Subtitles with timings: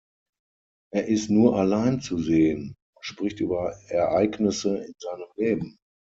[0.91, 5.77] Er ist nur allein zu sehen und spricht über Ereignisse in seinem Leben.